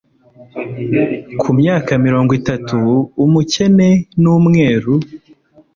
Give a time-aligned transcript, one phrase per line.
[1.41, 2.77] Kumyaka mirongo itatu,
[3.23, 3.89] umukene
[4.21, 4.93] numweru,